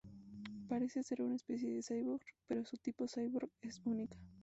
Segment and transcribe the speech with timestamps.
[0.67, 4.17] Parece ser una especie de cyborg, pero su tipo Cyborg es única.